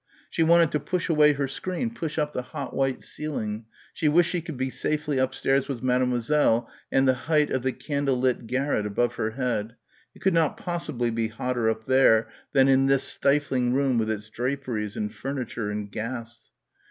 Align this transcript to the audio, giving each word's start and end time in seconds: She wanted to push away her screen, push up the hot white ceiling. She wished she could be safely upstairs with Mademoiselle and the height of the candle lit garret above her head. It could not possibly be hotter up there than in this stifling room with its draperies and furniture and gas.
She 0.31 0.41
wanted 0.41 0.71
to 0.71 0.79
push 0.79 1.09
away 1.09 1.33
her 1.33 1.47
screen, 1.47 1.93
push 1.93 2.17
up 2.17 2.33
the 2.33 2.41
hot 2.41 2.75
white 2.75 3.03
ceiling. 3.03 3.65
She 3.93 4.07
wished 4.09 4.31
she 4.31 4.41
could 4.41 4.57
be 4.57 4.71
safely 4.71 5.19
upstairs 5.19 5.67
with 5.67 5.83
Mademoiselle 5.83 6.67
and 6.91 7.07
the 7.07 7.13
height 7.29 7.51
of 7.51 7.61
the 7.61 7.71
candle 7.71 8.17
lit 8.19 8.47
garret 8.47 8.87
above 8.87 9.13
her 9.13 9.29
head. 9.37 9.75
It 10.15 10.23
could 10.23 10.33
not 10.33 10.57
possibly 10.57 11.11
be 11.11 11.27
hotter 11.27 11.69
up 11.69 11.85
there 11.85 12.29
than 12.51 12.67
in 12.67 12.87
this 12.87 13.03
stifling 13.03 13.75
room 13.75 13.99
with 13.99 14.09
its 14.09 14.31
draperies 14.31 14.97
and 14.97 15.13
furniture 15.13 15.69
and 15.69 15.91
gas. 15.91 16.49